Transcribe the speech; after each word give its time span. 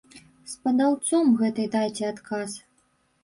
З 0.51 0.53
падаўцом 0.67 1.35
гэтай 1.43 1.67
дайце 1.75 2.09
адказ. 2.13 2.57